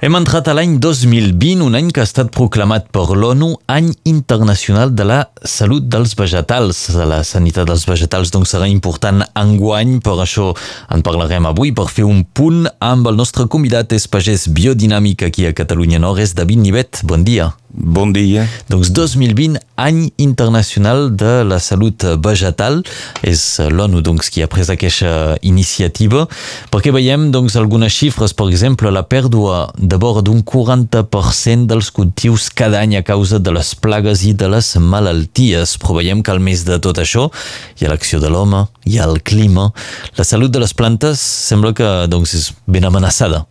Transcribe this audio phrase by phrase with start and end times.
[0.00, 4.94] Hem entrat a l'any 2020, un any que ha estat proclamat per l'ONU Any Internacional
[4.96, 6.86] de la Salut dels Vegetals.
[6.96, 10.54] La sanitat dels vegetals doncs, serà important enguany, per això
[10.88, 15.44] en parlarem avui, per fer un punt amb el nostre convidat, és pagès biodinàmic aquí
[15.44, 17.04] a Catalunya Nord, és David Nivet.
[17.04, 17.52] Bon dia.
[17.70, 18.48] Bon dia.
[18.66, 22.80] Doncs 2020, any internacional de la salut vegetal.
[23.22, 26.24] És l'ONU doncs, qui ha pres aquesta iniciativa,
[26.72, 32.46] perquè veiem doncs, algunes xifres, per exemple, la pèrdua de vora d'un 40% dels cultius
[32.54, 35.72] cada any a causa de les plagues i de les malalties.
[35.82, 37.26] Però veiem que al més de tot això
[37.78, 39.70] hi ha l'acció de l'home, hi ha el clima.
[40.18, 43.42] La salut de les plantes sembla que doncs, és ben amenaçada.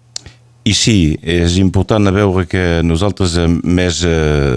[0.63, 4.55] I sí, és important veure que nosaltres eh, més, eh,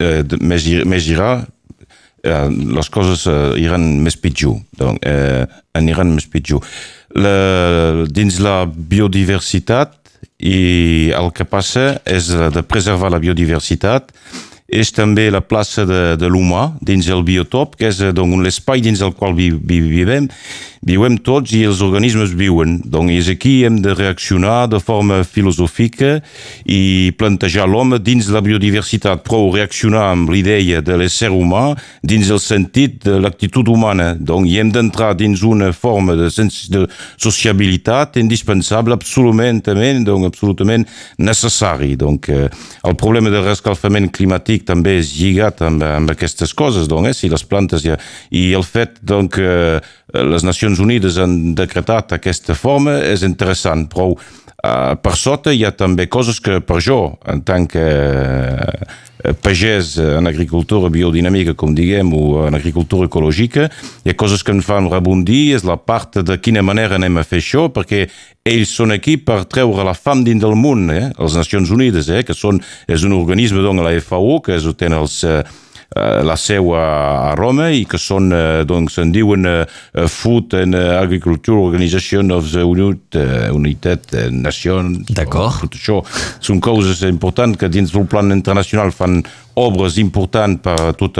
[0.00, 1.32] eh, més, més irà,
[2.24, 5.44] eh, les coses eh, iran més pitjor, donc, eh,
[5.76, 6.64] aniran més pitjor.
[7.16, 9.98] La, dins la biodiversitat
[10.38, 14.12] i el que passa és de preservar la biodiversitat.
[14.68, 19.00] És també la plaça de, de l'humà dins el biotop, que és doncs, l'espai dins
[19.00, 20.28] el qual vi, vi, vivem,
[20.86, 22.78] viuen tots i els organismes viuen.
[22.84, 26.18] Doncs és aquí hem de reaccionar de forma filosòfica
[26.68, 32.40] i plantejar l'home dins la biodiversitat, però reaccionar amb l'idea de l'ésser humà dins el
[32.42, 34.12] sentit de l'actitud humana.
[34.14, 36.84] Doncs hi hem d'entrar dins una forma de, de
[37.16, 39.62] sociabilitat indispensable, absolutament,
[40.06, 40.86] doncs, absolutament
[41.18, 41.94] necessari.
[41.96, 42.48] Donc, eh,
[42.84, 47.16] el problema del rescalfament climàtic també és lligat amb, amb aquestes coses, doncs, eh?
[47.16, 47.98] si les plantes ja...
[48.28, 49.80] I el fet doncs, que
[50.12, 55.72] les Nacions Unides han decretat aquesta forma és interessant, però uh, per sota hi ha
[55.72, 62.12] també coses que per jo, en tant que uh, pagès en agricultura biodinàmica, com diguem,
[62.14, 63.68] o en agricultura ecològica,
[64.04, 67.26] hi ha coses que em fan rebondir, és la part de quina manera anem a
[67.26, 68.04] fer això, perquè
[68.48, 71.08] ells són aquí per treure la fam dins del món, eh?
[71.18, 72.22] les Nacions Unides, eh?
[72.24, 75.42] que són, és un organisme, doncs, la FAO, que és, tenen els, eh,
[75.96, 78.28] la seu a, Roma i que són,
[78.68, 79.48] doncs, en diuen
[80.12, 83.16] Food and Agriculture Organization of the Unit,
[83.56, 85.08] Unitat Nations.
[85.08, 85.64] D'acord.
[85.64, 85.98] Tot això
[86.44, 89.22] són coses importants que dins del plan internacional fan
[89.58, 91.18] obres importants per tot,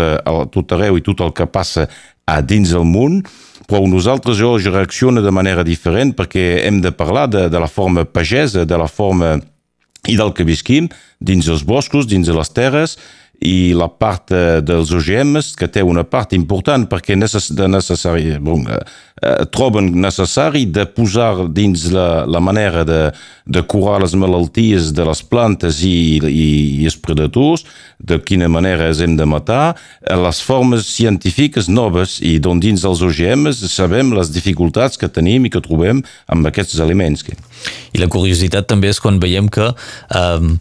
[0.52, 1.88] tot arreu i tot el que passa
[2.28, 3.22] a dins del món
[3.68, 7.68] però nosaltres jo, jo reacciono de manera diferent perquè hem de parlar de, de la
[7.68, 9.36] forma pagesa, de la forma
[10.08, 10.88] i del que visquim
[11.20, 12.96] dins els boscos, dins de les terres,
[13.40, 18.32] i la part eh, dels OGMs, que té una part important perquè necess de necessari,
[18.42, 18.78] bon, eh,
[19.22, 23.02] eh, troben necessari de posar dins la, la manera de,
[23.46, 26.48] de curar les malalties de les plantes i, i,
[26.82, 27.62] i els predadors,
[27.98, 33.04] de quina manera els hem de matar, les formes científiques noves i d'on dins dels
[33.06, 37.22] OGMs sabem les dificultats que tenim i que trobem amb aquests aliments.
[37.94, 40.52] I la curiositat també és quan veiem que eh,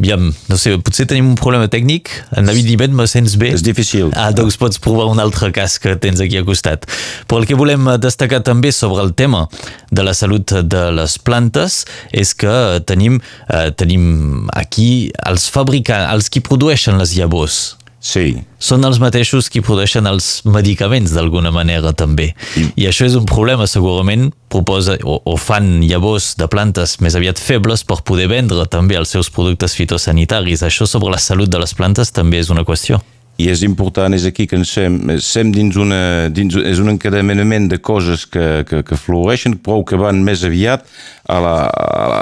[0.00, 2.08] Aviam, no sé, potser tenim un problema tècnic.
[2.32, 3.50] En David Nivet, me sents bé?
[3.52, 4.08] És difícil.
[4.16, 6.86] Ah, doncs pots provar un altre cas que tens aquí a costat.
[7.28, 9.44] Però el que volem destacar també sobre el tema
[9.92, 11.82] de la salut de les plantes
[12.16, 13.20] és que tenim,
[13.52, 17.60] eh, tenim aquí els fabricants, els qui produeixen les llavors.
[18.00, 18.40] Sí.
[18.60, 22.30] Són els mateixos qui produeixen els medicaments d'alguna manera també.
[22.56, 22.64] I...
[22.80, 27.38] I això és un problema, segurament proposa o, o fan llavors de plantes més aviat
[27.38, 30.64] febles per poder vendre també els seus productes fitosanitaris.
[30.64, 33.02] Això sobre la salut de les plantes també és una qüestió
[33.40, 37.68] i és important, és aquí que ens sem, sem dins, una, dins és un encadenament
[37.70, 40.84] de coses que, que, que floreixen, però que van més aviat
[41.30, 41.38] a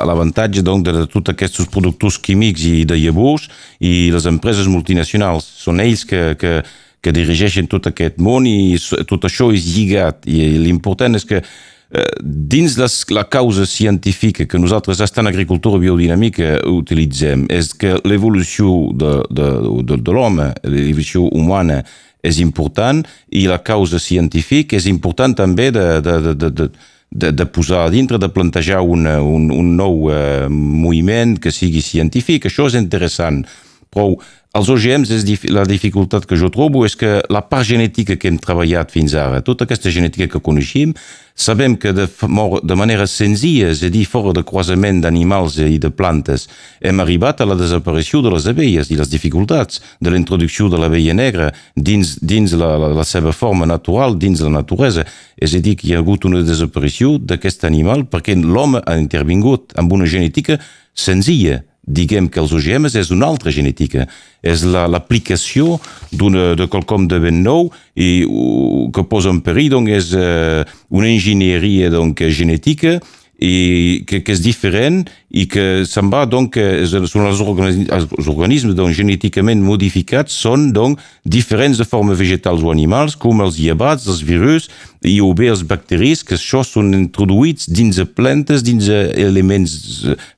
[0.09, 3.49] l'avantatge la, a de, de tots aquests productes químics i de llavors
[3.81, 5.49] i les empreses multinacionals.
[5.65, 6.61] Són ells que, que,
[7.03, 8.77] que dirigeixen tot aquest món i
[9.09, 11.43] tot això és lligat i l'important és que
[12.21, 19.15] dins les, la causa científica que nosaltres en agricultura biodinàmica utilitzem és que l'evolució de,
[19.31, 19.49] de,
[19.89, 21.81] de, de l'home, l'evolució humana
[22.23, 23.01] és important
[23.31, 26.71] i la causa científica és important també de, de, de, de, de
[27.11, 31.81] de, de posar a dintre, de plantejar una, un, un nou uh, moviment que sigui
[31.81, 32.45] científic.
[32.49, 33.47] Això és interessant,
[33.93, 34.15] però
[34.59, 38.31] els OGMs, és dif la dificultat que jo trobo és que la part genètica que
[38.31, 40.95] hem treballat fins ara, tota aquesta genètica que coneixem,
[41.39, 45.93] sabem que de, de manera senzilla, és a dir, fora de croisament d'animals i de
[45.95, 46.49] plantes,
[46.81, 50.81] hem arribat a la desaparició de les abelles i les dificultats de la introducció de
[50.81, 55.07] l'abella negra dins, dins la, la, la seva forma natural, dins la naturalesa.
[55.37, 59.77] És a dir, que hi ha hagut una desaparició d'aquest animal perquè l'home ha intervingut
[59.79, 60.59] amb una genètica
[60.99, 64.07] senzilla, diguem que els OGMs és una altra genètica,
[64.45, 65.79] és l'aplicació
[66.13, 70.63] la, de quelcom de ben nou i uh, que posa en perill doncs, és uh,
[70.95, 72.99] una enginyeria doncs, genètica
[73.39, 78.75] i que, que és diferent i que se'n va, donc, són els, organismes, els organismes
[78.75, 84.25] donc, genèticament modificats són donc, diferents de forma vegetals o animals, com els llevats, els
[84.27, 84.67] virus
[85.07, 89.79] i o bé els bacteris, que això són introduïts dins de plantes, dins elements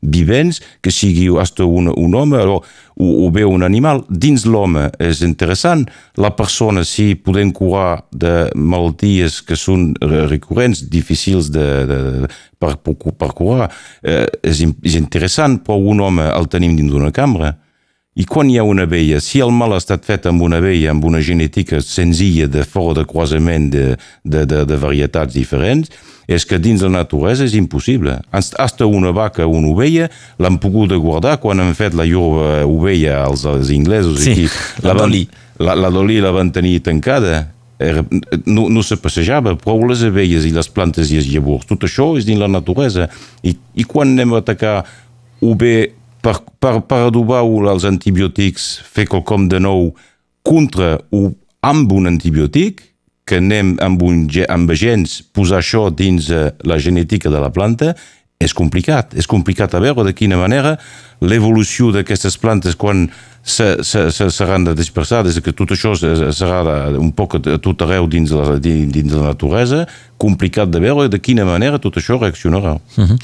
[0.02, 4.04] vivents, que sigui hasta un, un home, alors, o, o bé un animal.
[4.08, 5.86] Dins l'home és interessant.
[6.20, 12.00] La persona, si podem curar de malalties que són recurrents, difícils de, de,
[12.60, 13.70] per, per, per curar,
[14.02, 17.54] eh, és, és interessant, però un home el tenim dins d'una cambra.
[18.18, 20.90] I quan hi ha una abella, si el mal ha estat fet amb una abella,
[20.90, 23.84] amb una genètica senzilla de fora de croisament de,
[24.24, 25.92] de, de, de varietats diferents,
[26.26, 28.16] és que dins la naturalesa és impossible.
[28.34, 30.08] Hasta una vaca o una ovella
[30.42, 34.18] l'han pogut guardar quan han fet la llur ovella als, als inglesos.
[34.26, 34.50] Sí, aquí,
[34.82, 35.22] la, la Dolly.
[35.62, 37.46] La, la Dolly la van tenir tancada
[37.80, 38.02] era,
[38.44, 42.10] no, no se passejava, però les abelles i les plantes i els llavors, tot això
[42.18, 43.08] és dins la naturalesa.
[43.46, 44.74] I, i quan anem a atacar
[45.40, 49.90] o bé per, per, per adobar els antibiòtics, fer quelcom de nou
[50.46, 51.30] contra o
[51.66, 52.86] amb un antibiòtic,
[53.30, 56.30] que anem amb, un, amb agents posar això dins
[56.66, 57.94] la genètica de la planta,
[58.40, 59.12] és complicat.
[59.20, 60.78] És complicat a veure de quina manera
[61.20, 63.04] l'evolució d'aquestes plantes quan
[63.44, 66.60] se, se, se seran dispersades, que tot això serà
[66.96, 69.84] un poc a tot arreu dins la, dins la naturalesa,
[70.20, 72.78] complicat de veure de quina manera tot això reaccionarà.
[72.96, 73.18] Uh -huh.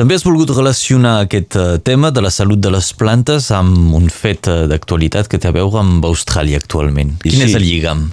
[0.00, 4.48] També has volgut relacionar aquest tema de la salut de les plantes amb un fet
[4.70, 7.18] d'actualitat que té a veure amb Austràlia actualment.
[7.20, 7.42] Quin sí.
[7.44, 8.06] és el lligam?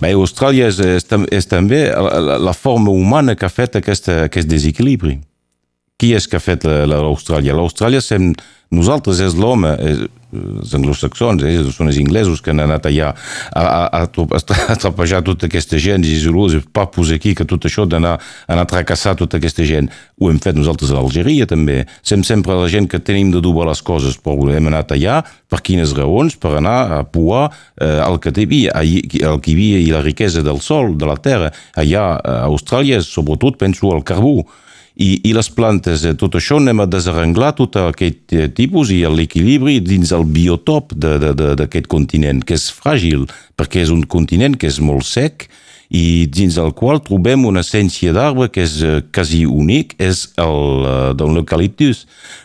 [0.00, 1.04] Bé, Austràlia és, és,
[1.36, 5.18] és també la, la forma humana que ha fet aquesta, aquest desequilibri.
[6.00, 7.54] Qui és que ha fet l'Austràlia?
[7.54, 8.02] L'Austràlia,
[8.74, 9.70] nosaltres és l'home,
[10.34, 14.38] els anglosaxons, eh, són els inglesos que han anat allà a, a, a,
[14.72, 18.16] a trapejar tota aquesta gent i els papus aquí, que tot això d'anar
[18.48, 19.90] a tracassar tota aquesta gent.
[20.18, 21.84] Ho hem fet nosaltres a l'Algeria també.
[22.02, 25.62] Sem sempre la gent que tenim de dubar les coses, però hem anat allà per
[25.62, 26.34] quines raons?
[26.40, 27.46] Per anar a puar
[27.78, 31.54] eh, el que havia, el que havia i la riquesa del sol, de la terra.
[31.78, 34.42] Allà a Austràlia, sobretot penso al carbó
[34.94, 39.02] i, i les plantes, eh, tot això anem a desarrenglar tot aquest eh, tipus i
[39.10, 43.26] l'equilibri dins el biotop d'aquest continent, que és fràgil,
[43.58, 45.48] perquè és un continent que és molt sec
[45.94, 52.04] i dins el qual trobem una essència d'arbre que és eh, quasi únic, és l'eucaliptus.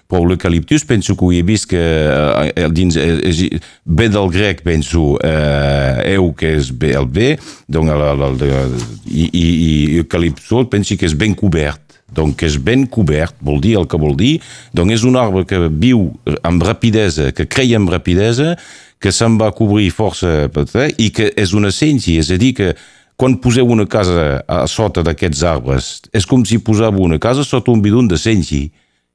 [0.09, 3.43] Però l'eucaliptus penso que ho he vist que eh, dins, és,
[3.85, 7.35] ve del grec, penso, eh, eu, que és el bé,
[7.69, 8.65] donc, la, la, la,
[9.05, 9.69] i, i, i
[10.01, 14.15] eucaliptus penso que és ben cobert donc és ben cobert, vol dir el que vol
[14.17, 14.39] dir,
[14.73, 16.07] doncs és un arbre que viu
[16.43, 18.55] amb rapidesa, que creia amb rapidesa,
[18.99, 20.49] que se'n va cobrir força
[20.97, 22.73] i que és una essència, és a dir, que
[23.19, 27.71] quan poseu una casa a sota d'aquests arbres, és com si posava una casa sota
[27.71, 28.69] un bidon d'essència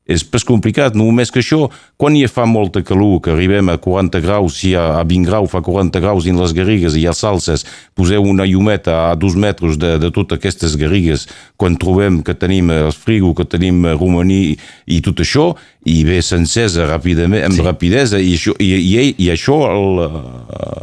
[0.05, 4.21] és més complicat, només que això, quan hi fa molta calor, que arribem a 40
[4.21, 7.65] graus, si a, a 20 graus fa 40 graus dins les garrigues i ha salses,
[7.97, 11.25] poseu una llumeta a dos metres de, de totes aquestes garrigues,
[11.57, 15.55] quan trobem que tenim el frigo, que tenim romaní i tot això,
[15.89, 17.65] i ve s'encesa ràpidament, amb sí.
[17.65, 19.57] rapidesa, i això, i, i, i això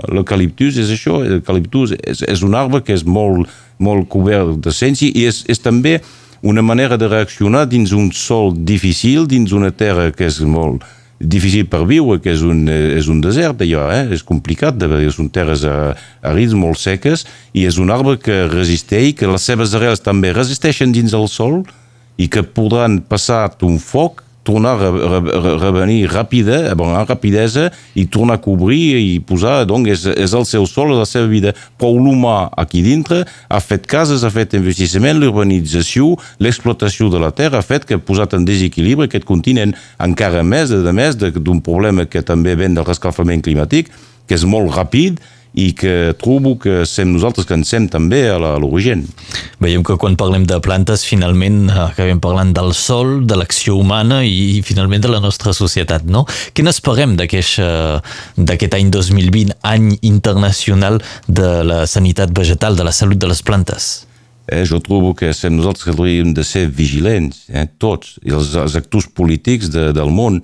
[0.09, 3.45] l'eucaliptus és això, l'eucaliptus és, és un arbre que és molt,
[3.77, 5.99] molt cobert d'essència i és, és també
[6.41, 10.83] una manera de reaccionar dins un sol difícil, dins una terra que és molt
[11.21, 14.07] difícil per viure, que és un, és un desert allò, eh?
[14.15, 19.13] és complicat, de veure, són terres àrids molt seques i és un arbre que resisteix,
[19.19, 21.61] que les seves arrels també resisteixen dins el sol
[22.17, 24.91] i que podran passar un foc tornar a
[25.61, 30.45] revenir ràpida, bon, amb rapidesa, i tornar a cobrir i posar, doncs, és, és el
[30.49, 31.53] seu sol, la seva vida.
[31.77, 37.61] Però l'humà aquí dintre ha fet cases, ha fet investissement, l'urbanització, l'explotació de la terra
[37.61, 42.07] ha fet que ha posat en desequilibri aquest continent encara més, a més d'un problema
[42.09, 43.91] que també ven del rescalfament climàtic,
[44.27, 45.21] que és molt ràpid,
[45.53, 49.03] i que trobo que sem nosaltres que en sem també a l'origen.
[49.63, 54.57] Veiem que quan parlem de plantes finalment acabem parlant del sol, de l'acció humana i,
[54.57, 56.23] i finalment de la nostra societat, no?
[56.55, 63.29] Què n'esperem d'aquest any 2020, any internacional de la sanitat vegetal, de la salut de
[63.31, 63.91] les plantes?
[64.51, 68.75] Eh, jo trobo que sem nosaltres que hauríem de ser vigilants, eh, tots, els, els
[68.79, 70.41] actors polítics de, del món,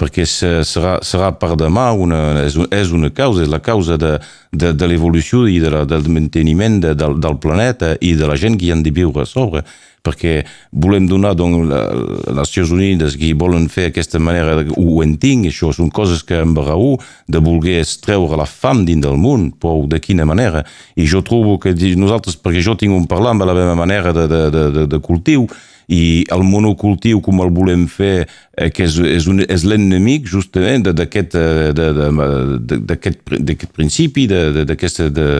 [0.00, 4.16] perquè serà, serà per demà una, és, és una causa, és la causa de,
[4.50, 8.38] de, de l'evolució i de la, del manteniment de, del, del planeta i de la
[8.40, 9.64] gent que hi han de viure a sobre
[10.02, 10.40] perquè
[10.72, 15.90] volem donar doncs, les Nacions Unides que volen fer aquesta manera, ho entenc, això són
[15.94, 16.96] coses que amb raó
[17.28, 20.64] de voler treure la fam dins del món, però de quina manera?
[20.96, 24.28] I jo trobo que nosaltres, perquè jo tinc un parlar amb la meva manera de,
[24.30, 25.48] de, de, de cultiu,
[25.90, 30.86] i el monocultiu com el volem fer eh, que és, és, un, és l'enemic justament
[30.86, 35.30] d'aquest de, de, principi d'aquest de,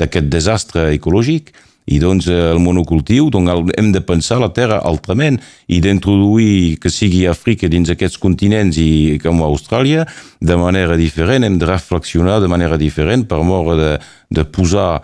[0.00, 1.52] de, desastre ecològic
[1.88, 7.26] i doncs el monocultiu doncs hem de pensar la terra altrament i d'introduir que sigui
[7.30, 10.06] Àfrica dins aquests continents i com Austràlia
[10.40, 13.96] de manera diferent, hem de reflexionar de manera diferent per mort de,
[14.30, 15.00] de posar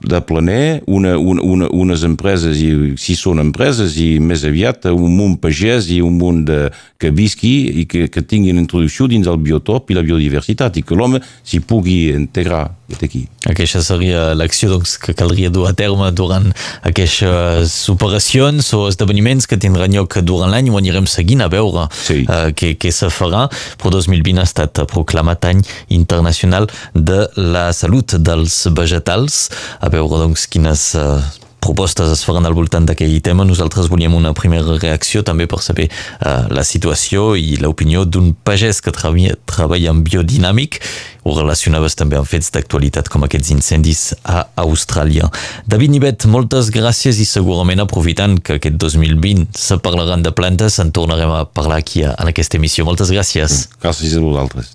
[0.00, 5.38] de planer una, una, unes empreses, i si són empreses, i més aviat un món
[5.40, 6.66] pagès i un món de,
[7.02, 10.84] que visqui i que, que tingui una introducció dins el biotop i la biodiversitat i
[10.86, 13.24] que l'home s'hi pugui integrar aquí.
[13.48, 16.50] Aquesta seria l'acció doncs, que caldria dur a terme durant
[16.84, 22.22] aquestes operacions o esdeveniments que tindran lloc durant l'any ho anirem seguint a veure sí.
[22.26, 23.46] uh, què, què se farà.
[23.80, 25.64] Però 2020 ha estat proclamat any
[25.96, 29.46] internacional de la salut dels vegetals
[29.80, 31.20] a veure doncs, quines uh,
[31.62, 33.46] propostes es faran al voltant d'aquell tema.
[33.46, 38.82] Nosaltres volíem una primera reacció també per saber uh, la situació i l'opinió d'un pagès
[38.82, 40.80] que treballa, treballa en biodinàmic.
[41.22, 45.30] Ho relacionaves també amb fets d'actualitat com aquests incendis a Austràlia.
[45.70, 50.90] David Nibet, moltes gràcies i segurament aprofitant que aquest 2020 se parlaran de plantes, en
[50.90, 52.86] tornarem a parlar aquí en aquesta emissió.
[52.88, 53.68] Moltes gràcies.
[53.82, 54.70] Gràcies a vosaltres.